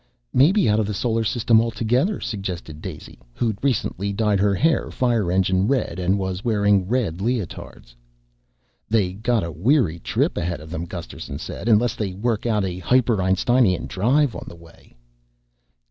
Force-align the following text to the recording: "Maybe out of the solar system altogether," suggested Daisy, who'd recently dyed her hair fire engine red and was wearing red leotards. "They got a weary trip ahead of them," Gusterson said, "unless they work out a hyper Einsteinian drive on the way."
"Maybe 0.33 0.67
out 0.67 0.79
of 0.79 0.87
the 0.87 0.95
solar 0.95 1.23
system 1.23 1.61
altogether," 1.61 2.19
suggested 2.19 2.81
Daisy, 2.81 3.19
who'd 3.35 3.63
recently 3.63 4.11
dyed 4.11 4.39
her 4.39 4.55
hair 4.55 4.89
fire 4.89 5.31
engine 5.31 5.67
red 5.67 5.99
and 5.99 6.17
was 6.17 6.43
wearing 6.43 6.87
red 6.87 7.21
leotards. 7.21 7.95
"They 8.89 9.13
got 9.13 9.43
a 9.43 9.51
weary 9.51 9.99
trip 9.99 10.37
ahead 10.39 10.59
of 10.59 10.71
them," 10.71 10.87
Gusterson 10.87 11.37
said, 11.37 11.69
"unless 11.69 11.93
they 11.95 12.13
work 12.15 12.47
out 12.47 12.65
a 12.65 12.79
hyper 12.79 13.21
Einsteinian 13.21 13.85
drive 13.85 14.35
on 14.35 14.45
the 14.47 14.55
way." 14.55 14.95